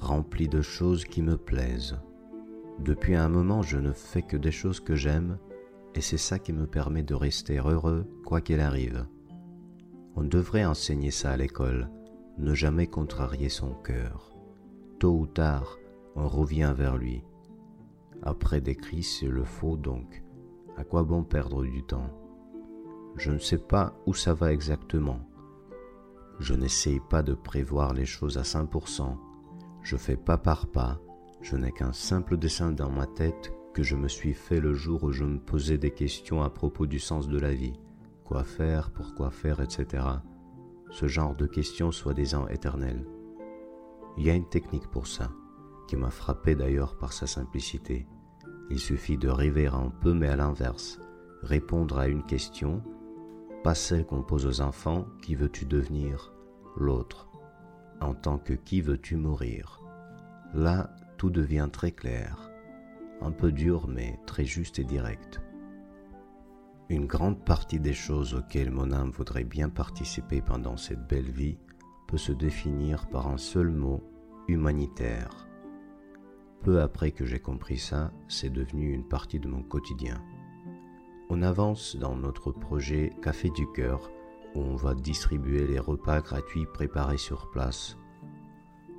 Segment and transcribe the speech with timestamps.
[0.00, 1.98] rempli de choses qui me plaisent.
[2.78, 5.38] Depuis un moment, je ne fais que des choses que j'aime,
[5.94, 9.06] et c'est ça qui me permet de rester heureux quoi qu'il arrive.
[10.16, 11.88] On devrait enseigner ça à l'école,
[12.38, 14.32] ne jamais contrarier son cœur.
[14.98, 15.78] Tôt ou tard,
[16.16, 17.22] on revient vers lui.
[18.22, 20.22] Après des crises, c'est le faux donc.
[20.76, 22.10] À quoi bon perdre du temps?
[23.16, 25.20] Je ne sais pas où ça va exactement
[26.40, 29.16] je n'essaye pas de prévoir les choses à 100%.
[29.82, 31.00] Je fais pas par pas.
[31.40, 35.04] Je n'ai qu'un simple dessin dans ma tête que je me suis fait le jour
[35.04, 37.78] où je me posais des questions à propos du sens de la vie.
[38.24, 40.04] Quoi faire, pourquoi faire, etc.
[40.90, 43.06] Ce genre de questions soi-disant éternelles.
[44.16, 45.30] Il y a une technique pour ça,
[45.88, 48.06] qui m'a frappé d'ailleurs par sa simplicité.
[48.70, 51.00] Il suffit de rêver un peu mais à l'inverse,
[51.42, 52.82] répondre à une question
[53.62, 56.32] pas celle qu'on pose aux enfants, qui veux-tu devenir?
[56.76, 57.28] L'autre,
[58.00, 59.80] en tant que qui veux-tu mourir?
[60.54, 62.50] Là, tout devient très clair,
[63.20, 65.40] un peu dur mais très juste et direct.
[66.88, 71.58] Une grande partie des choses auxquelles mon âme voudrait bien participer pendant cette belle vie
[72.08, 74.02] peut se définir par un seul mot,
[74.48, 75.46] humanitaire.
[76.62, 80.20] Peu après que j'ai compris ça, c'est devenu une partie de mon quotidien.
[81.28, 84.10] On avance dans notre projet Café du Cœur
[84.54, 87.96] on va distribuer les repas gratuits préparés sur place.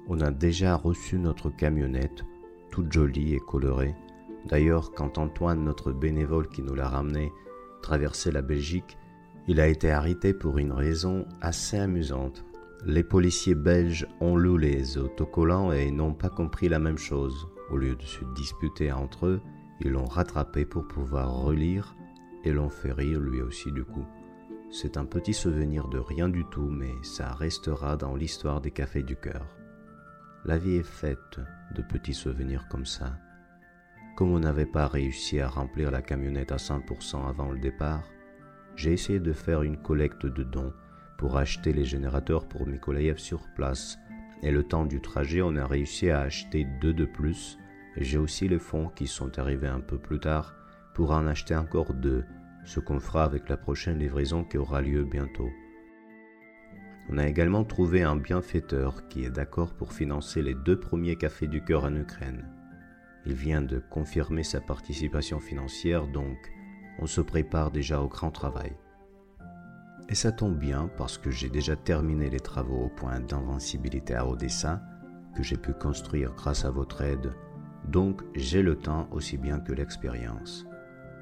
[0.07, 2.23] On a déjà reçu notre camionnette,
[2.71, 3.95] toute jolie et colorée.
[4.45, 7.31] D'ailleurs, quand Antoine, notre bénévole qui nous l'a ramené,
[7.81, 8.97] traversait la Belgique,
[9.47, 12.45] il a été arrêté pour une raison assez amusante.
[12.85, 17.47] Les policiers belges ont lu les autocollants et n'ont pas compris la même chose.
[17.69, 19.41] Au lieu de se disputer entre eux,
[19.79, 21.95] ils l'ont rattrapé pour pouvoir relire
[22.43, 24.05] et l'on fait rire lui aussi du coup.
[24.73, 29.03] C'est un petit souvenir de rien du tout, mais ça restera dans l'histoire des cafés
[29.03, 29.45] du cœur.
[30.45, 31.41] La vie est faite
[31.75, 33.17] de petits souvenirs comme ça.
[34.15, 38.03] Comme on n'avait pas réussi à remplir la camionnette à 100% avant le départ,
[38.77, 40.73] j'ai essayé de faire une collecte de dons
[41.17, 43.99] pour acheter les générateurs pour Mikolaïev sur place.
[44.41, 47.57] Et le temps du trajet, on a réussi à acheter deux de plus.
[47.97, 50.55] J'ai aussi les fonds qui sont arrivés un peu plus tard
[50.93, 52.23] pour en acheter encore deux,
[52.65, 55.49] ce qu'on fera avec la prochaine livraison qui aura lieu bientôt.
[57.09, 61.47] On a également trouvé un bienfaiteur qui est d'accord pour financer les deux premiers cafés
[61.47, 62.47] du cœur en Ukraine.
[63.25, 66.37] Il vient de confirmer sa participation financière, donc
[66.99, 68.73] on se prépare déjà au grand travail.
[70.09, 74.27] Et ça tombe bien parce que j'ai déjà terminé les travaux au point d'invincibilité à
[74.27, 74.81] Odessa,
[75.35, 77.33] que j'ai pu construire grâce à votre aide,
[77.87, 80.65] donc j'ai le temps aussi bien que l'expérience.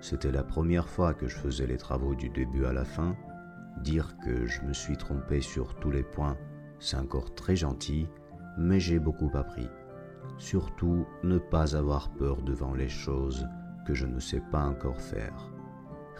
[0.01, 3.15] C'était la première fois que je faisais les travaux du début à la fin.
[3.83, 6.37] Dire que je me suis trompé sur tous les points,
[6.79, 8.07] c'est encore très gentil,
[8.57, 9.69] mais j'ai beaucoup appris.
[10.37, 13.47] Surtout, ne pas avoir peur devant les choses
[13.85, 15.51] que je ne sais pas encore faire.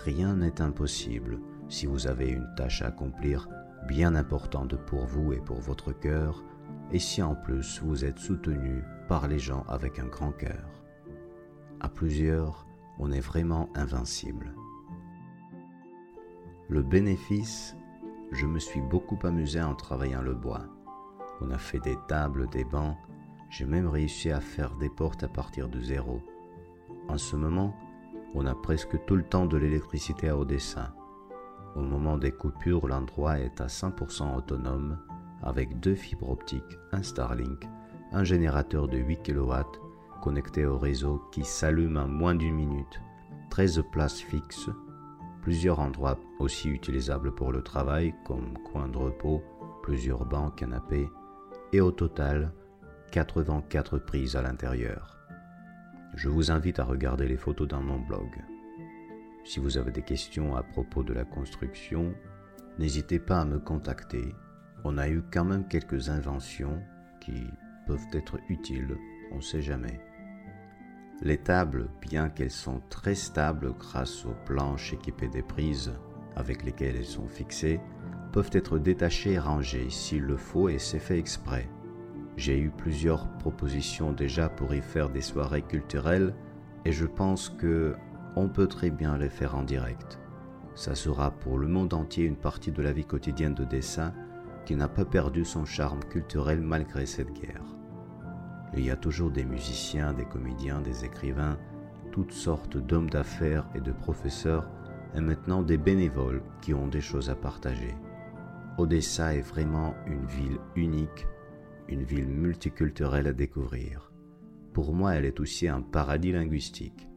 [0.04, 1.40] Rien n'est impossible
[1.70, 3.48] si vous avez une tâche à accomplir
[3.88, 6.44] bien importante pour vous et pour votre cœur,
[6.92, 10.70] et si en plus vous êtes soutenu par les gens avec un grand cœur.
[11.80, 12.66] À plusieurs,
[13.00, 14.54] on est vraiment invincible.
[16.68, 17.76] Le bénéfice,
[18.32, 20.66] je me suis beaucoup amusé en travaillant le bois.
[21.42, 22.98] On a fait des tables, des bancs,
[23.50, 26.22] j'ai même réussi à faire des portes à partir de zéro.
[27.08, 27.76] En ce moment,
[28.36, 30.94] on a presque tout le temps de l'électricité à Odessa.
[31.76, 35.00] Au moment des coupures, l'endroit est à 100% autonome
[35.42, 37.64] avec deux fibres optiques, un Starlink,
[38.12, 39.54] un générateur de 8 kW
[40.20, 43.02] connecté au réseau qui s'allume en moins d'une minute,
[43.50, 44.70] 13 places fixes,
[45.42, 49.42] plusieurs endroits aussi utilisables pour le travail comme coin de repos,
[49.84, 51.10] plusieurs bancs, canapés,
[51.74, 52.52] et au total
[53.12, 55.18] 84 prises à l'intérieur.
[56.16, 58.30] Je vous invite à regarder les photos dans mon blog.
[59.46, 62.14] Si vous avez des questions à propos de la construction,
[62.78, 64.36] n'hésitez pas à me contacter.
[64.84, 66.82] On a eu quand même quelques inventions
[67.20, 67.48] qui
[67.88, 68.98] peuvent être utiles,
[69.32, 70.00] on ne sait jamais.
[71.22, 75.92] Les tables, bien qu'elles sont très stables grâce aux planches équipées des prises
[76.38, 77.82] avec lesquelles elles sont fixées,
[78.32, 81.70] peuvent être détachées et rangées s'il le faut et c'est fait exprès.
[82.38, 86.34] J'ai eu plusieurs propositions déjà pour y faire des soirées culturelles
[86.86, 87.96] et je pense que
[88.38, 90.20] on peut très bien les faire en direct.
[90.76, 94.14] Ça sera pour le monde entier une partie de la vie quotidienne de dessin
[94.66, 97.79] qui n'a pas perdu son charme culturel malgré cette guerre.
[98.76, 101.58] Il y a toujours des musiciens, des comédiens, des écrivains,
[102.12, 104.70] toutes sortes d'hommes d'affaires et de professeurs,
[105.16, 107.96] et maintenant des bénévoles qui ont des choses à partager.
[108.78, 111.28] Odessa est vraiment une ville unique,
[111.88, 114.12] une ville multiculturelle à découvrir.
[114.74, 117.10] Pour moi, elle est aussi un paradis linguistique.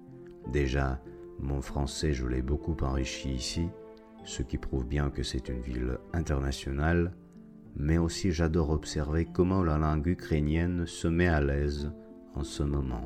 [0.50, 1.00] Déjà,
[1.38, 3.68] mon français, je l'ai beaucoup enrichi ici,
[4.24, 7.12] ce qui prouve bien que c'est une ville internationale,
[7.76, 11.92] mais aussi j'adore observer comment la langue ukrainienne se met à l'aise
[12.34, 13.04] en ce moment.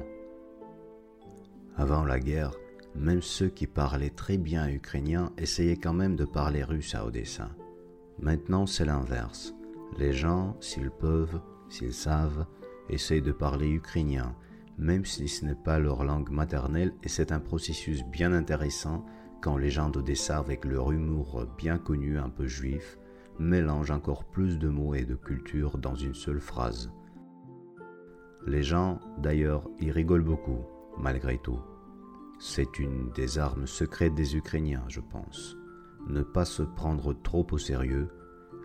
[1.76, 2.52] Avant la guerre,
[2.94, 7.50] même ceux qui parlaient très bien ukrainien essayaient quand même de parler russe à Odessa.
[8.18, 9.54] Maintenant, c'est l'inverse.
[9.98, 12.46] Les gens, s'ils peuvent, s'ils savent,
[12.88, 14.34] essayent de parler ukrainien,
[14.78, 19.04] même si ce n'est pas leur langue maternelle, et c'est un processus bien intéressant
[19.42, 22.98] quand les gens d'Odessa, avec leur humour bien connu, un peu juif,
[23.38, 26.90] mélangent encore plus de mots et de culture dans une seule phrase.
[28.46, 30.64] Les gens, d'ailleurs, y rigolent beaucoup,
[30.98, 31.60] malgré tout.
[32.38, 35.56] C'est une des armes secrètes des Ukrainiens, je pense.
[36.06, 38.08] Ne pas se prendre trop au sérieux,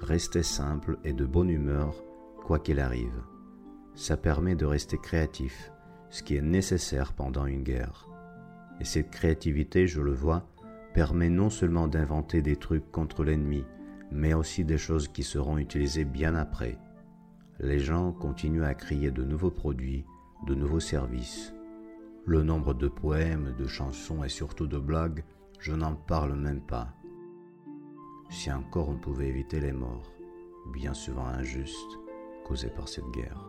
[0.02, 1.96] rester simple et de bonne humeur,
[2.46, 3.24] quoi qu'il arrive.
[3.96, 5.72] Ça permet de rester créatif,
[6.10, 8.08] ce qui est nécessaire pendant une guerre.
[8.80, 10.48] Et cette créativité, je le vois,
[10.94, 13.64] permet non seulement d'inventer des trucs contre l'ennemi,
[14.12, 16.78] mais aussi des choses qui seront utilisées bien après.
[17.60, 20.06] Les gens continuent à crier de nouveaux produits,
[20.46, 21.54] de nouveaux services.
[22.26, 25.24] Le nombre de poèmes, de chansons et surtout de blagues,
[25.60, 26.94] je n'en parle même pas.
[28.30, 30.12] Si encore on pouvait éviter les morts,
[30.74, 32.00] bien souvent injustes,
[32.46, 33.46] causées par cette guerre.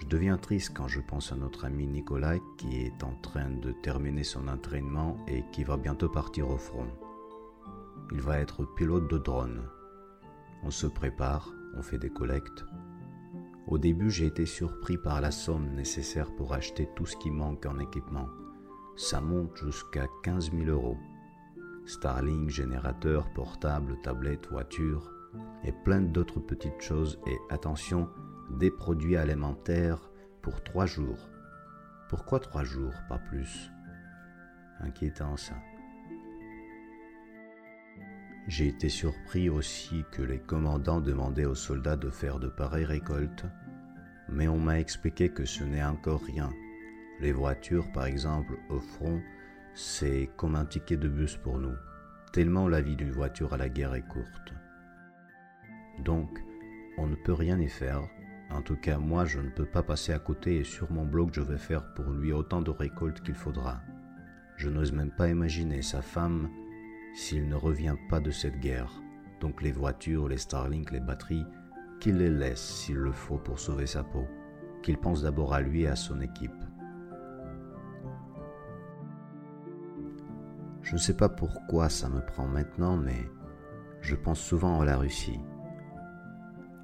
[0.00, 3.70] Je deviens triste quand je pense à notre ami Nicolas qui est en train de
[3.70, 6.88] terminer son entraînement et qui va bientôt partir au front.
[8.12, 9.62] Il va être pilote de drone.
[10.62, 12.64] On se prépare, on fait des collectes,
[13.66, 17.64] au début, j'ai été surpris par la somme nécessaire pour acheter tout ce qui manque
[17.64, 18.28] en équipement.
[18.96, 20.98] Ça monte jusqu'à 15 000 euros.
[21.86, 25.10] Starlink, générateur, portable, tablette, voiture,
[25.64, 28.10] et plein d'autres petites choses et attention,
[28.50, 30.10] des produits alimentaires
[30.42, 31.28] pour trois jours.
[32.10, 33.70] Pourquoi trois jours, pas plus?
[34.80, 35.54] Inquiétant ça.
[38.48, 43.44] J'ai été surpris aussi que les commandants demandaient aux soldats de faire de pareilles récoltes,
[44.28, 46.52] mais on m'a expliqué que ce n'est encore rien.
[47.20, 49.20] Les voitures, par exemple, au front,
[49.74, 51.76] c'est comme un ticket de bus pour nous,
[52.32, 54.52] tellement la vie d'une voiture à la guerre est courte.
[56.00, 56.42] Donc,
[56.98, 58.02] on ne peut rien y faire.
[58.50, 61.30] En tout cas, moi, je ne peux pas passer à côté et sur mon blog,
[61.32, 63.80] je vais faire pour lui autant de récoltes qu'il faudra.
[64.56, 66.50] Je n'ose même pas imaginer sa femme
[67.14, 69.02] s'il ne revient pas de cette guerre.
[69.40, 71.46] Donc les voitures, les Starlink, les batteries,
[72.00, 74.26] qu'il les laisse s'il le faut pour sauver sa peau,
[74.82, 76.50] qu'il pense d'abord à lui et à son équipe.
[80.82, 83.28] Je ne sais pas pourquoi ça me prend maintenant, mais
[84.00, 85.40] je pense souvent à la Russie.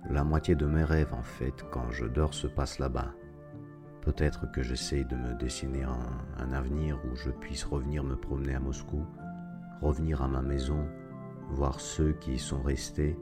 [0.08, 3.12] La moitié de mes rêves, en fait, quand je dors, se passe là-bas.
[4.02, 5.98] Peut-être que j'essaye de me dessiner un,
[6.38, 9.04] un, avenir où je puisse revenir me promener à Moscou
[9.80, 10.86] revenir à ma maison,
[11.50, 13.18] voir ceux qui y sont restés.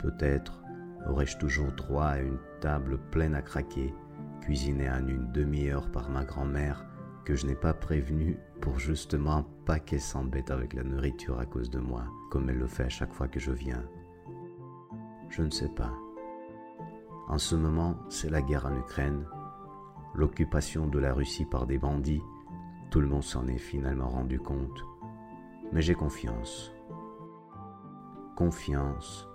[0.00, 0.62] Peut-être
[1.08, 3.94] aurais-je toujours droit à une table pleine à craquer,
[4.40, 6.84] cuisinée en une demi-heure par ma grand-mère,
[7.24, 11.70] que je n'ai pas prévenue pour justement pas qu'elle s'embête avec la nourriture à cause
[11.70, 13.82] de moi, comme elle le fait à chaque fois que je viens.
[15.30, 15.92] Je ne sais pas.
[17.28, 19.24] En ce moment, c'est la guerre en Ukraine,
[20.14, 22.22] l'occupation de la Russie par des bandits,
[22.90, 24.84] tout le monde s'en est finalement rendu compte
[25.72, 26.72] mais j'ai confiance.
[28.36, 29.28] Confiance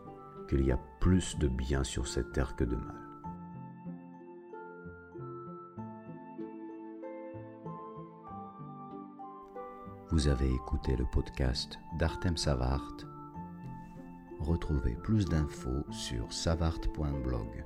[0.47, 2.95] qu'il y a plus de bien sur cette terre que de mal.
[10.11, 12.97] Vous avez écouté le podcast d'Artem Savart.
[14.39, 17.65] Retrouvez plus d'infos sur savart.blog.